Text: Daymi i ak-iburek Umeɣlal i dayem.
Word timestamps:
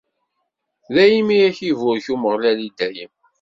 Daymi 0.93 1.33
i 1.37 1.43
ak-iburek 1.47 2.05
Umeɣlal 2.13 2.59
i 2.67 2.69
dayem. 2.77 3.11